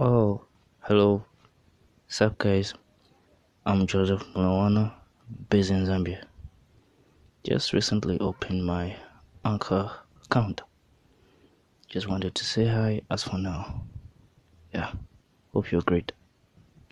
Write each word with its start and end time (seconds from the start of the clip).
Oh, 0.00 0.46
hello. 0.80 1.22
Sup, 2.08 2.38
guys? 2.38 2.72
I'm 3.66 3.86
Joseph 3.86 4.24
Mulawana, 4.34 4.94
based 5.50 5.70
in 5.70 5.84
Zambia. 5.84 6.24
Just 7.44 7.74
recently 7.74 8.18
opened 8.18 8.64
my 8.64 8.96
Anchor 9.44 9.90
account. 10.24 10.62
Just 11.88 12.08
wanted 12.08 12.34
to 12.34 12.44
say 12.44 12.66
hi 12.66 13.02
as 13.10 13.22
for 13.22 13.36
now. 13.36 13.82
Yeah, 14.74 14.92
hope 15.52 15.70
you're 15.70 15.82
great. 15.82 16.12